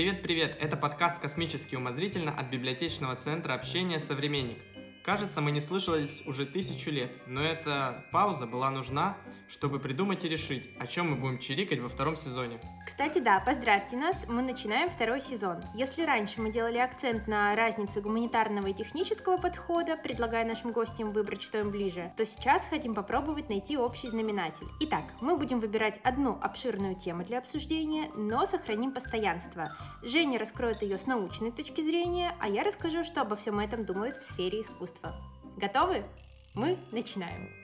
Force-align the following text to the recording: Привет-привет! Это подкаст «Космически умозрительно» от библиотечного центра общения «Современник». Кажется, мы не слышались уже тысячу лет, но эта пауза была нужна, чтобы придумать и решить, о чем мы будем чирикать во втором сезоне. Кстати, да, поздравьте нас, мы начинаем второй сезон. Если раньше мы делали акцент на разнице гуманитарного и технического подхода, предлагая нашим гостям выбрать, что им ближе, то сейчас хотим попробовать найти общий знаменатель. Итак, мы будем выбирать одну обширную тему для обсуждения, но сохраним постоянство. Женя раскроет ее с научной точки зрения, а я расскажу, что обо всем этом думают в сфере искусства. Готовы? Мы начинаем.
Привет-привет! 0.00 0.56
Это 0.58 0.78
подкаст 0.78 1.20
«Космически 1.20 1.74
умозрительно» 1.74 2.32
от 2.32 2.48
библиотечного 2.48 3.16
центра 3.16 3.52
общения 3.52 4.00
«Современник». 4.00 4.56
Кажется, 5.02 5.40
мы 5.40 5.50
не 5.50 5.60
слышались 5.60 6.22
уже 6.26 6.44
тысячу 6.44 6.90
лет, 6.90 7.10
но 7.26 7.42
эта 7.42 8.04
пауза 8.12 8.46
была 8.46 8.70
нужна, 8.70 9.16
чтобы 9.48 9.80
придумать 9.80 10.24
и 10.24 10.28
решить, 10.28 10.70
о 10.78 10.86
чем 10.86 11.10
мы 11.10 11.16
будем 11.16 11.38
чирикать 11.38 11.80
во 11.80 11.88
втором 11.88 12.16
сезоне. 12.16 12.60
Кстати, 12.86 13.18
да, 13.18 13.42
поздравьте 13.44 13.96
нас, 13.96 14.26
мы 14.28 14.42
начинаем 14.42 14.90
второй 14.90 15.20
сезон. 15.20 15.62
Если 15.74 16.04
раньше 16.04 16.40
мы 16.40 16.52
делали 16.52 16.78
акцент 16.78 17.26
на 17.26 17.56
разнице 17.56 18.00
гуманитарного 18.00 18.68
и 18.68 18.74
технического 18.74 19.38
подхода, 19.38 19.96
предлагая 19.96 20.44
нашим 20.44 20.70
гостям 20.72 21.12
выбрать, 21.12 21.42
что 21.42 21.58
им 21.58 21.70
ближе, 21.70 22.12
то 22.16 22.24
сейчас 22.26 22.66
хотим 22.66 22.94
попробовать 22.94 23.48
найти 23.48 23.76
общий 23.76 24.08
знаменатель. 24.08 24.66
Итак, 24.80 25.04
мы 25.20 25.36
будем 25.36 25.60
выбирать 25.60 25.98
одну 26.04 26.38
обширную 26.40 26.94
тему 26.94 27.24
для 27.24 27.38
обсуждения, 27.38 28.10
но 28.14 28.46
сохраним 28.46 28.92
постоянство. 28.92 29.72
Женя 30.02 30.38
раскроет 30.38 30.82
ее 30.82 30.98
с 30.98 31.06
научной 31.06 31.50
точки 31.50 31.80
зрения, 31.80 32.32
а 32.38 32.48
я 32.48 32.62
расскажу, 32.62 33.02
что 33.02 33.22
обо 33.22 33.34
всем 33.34 33.58
этом 33.58 33.84
думают 33.84 34.16
в 34.16 34.22
сфере 34.22 34.60
искусства. 34.90 35.14
Готовы? 35.56 36.04
Мы 36.54 36.76
начинаем. 36.92 37.59